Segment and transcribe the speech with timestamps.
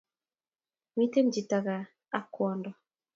[0.97, 1.85] miten chiton kaa
[2.17, 2.69] ak kwondo